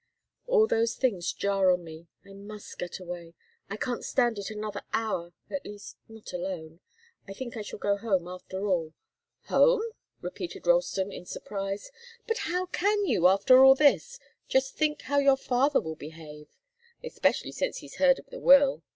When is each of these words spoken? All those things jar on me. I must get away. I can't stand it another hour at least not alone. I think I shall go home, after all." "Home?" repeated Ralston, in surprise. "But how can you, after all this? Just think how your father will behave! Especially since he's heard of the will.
All 0.47 0.65
those 0.65 0.95
things 0.95 1.31
jar 1.31 1.71
on 1.71 1.83
me. 1.83 2.07
I 2.25 2.33
must 2.33 2.79
get 2.79 2.99
away. 2.99 3.35
I 3.69 3.77
can't 3.77 4.03
stand 4.03 4.39
it 4.39 4.49
another 4.49 4.81
hour 4.93 5.31
at 5.47 5.63
least 5.63 5.95
not 6.09 6.33
alone. 6.33 6.79
I 7.27 7.33
think 7.33 7.55
I 7.55 7.61
shall 7.61 7.77
go 7.77 7.97
home, 7.97 8.27
after 8.27 8.65
all." 8.65 8.95
"Home?" 9.43 9.83
repeated 10.19 10.65
Ralston, 10.65 11.11
in 11.11 11.27
surprise. 11.27 11.91
"But 12.25 12.49
how 12.51 12.65
can 12.65 13.05
you, 13.05 13.27
after 13.27 13.63
all 13.63 13.75
this? 13.75 14.17
Just 14.47 14.73
think 14.75 15.01
how 15.03 15.19
your 15.19 15.37
father 15.37 15.79
will 15.79 15.97
behave! 15.97 16.47
Especially 17.03 17.51
since 17.51 17.77
he's 17.77 17.97
heard 17.97 18.17
of 18.17 18.25
the 18.31 18.39
will. 18.39 18.81